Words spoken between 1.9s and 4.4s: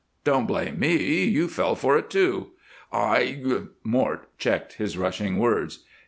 it, too." "I" Mort